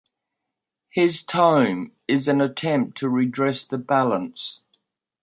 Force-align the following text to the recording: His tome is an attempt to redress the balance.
His 0.89 1.21
tome 1.23 1.91
is 2.07 2.27
an 2.27 2.41
attempt 2.41 2.97
to 2.97 3.07
redress 3.07 3.67
the 3.67 3.77
balance. 3.77 4.63